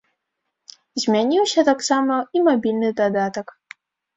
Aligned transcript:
Змяніўся 1.03 1.65
таксама 1.69 2.15
і 2.39 2.45
мабільны 2.49 2.89
дадатак. 3.03 3.47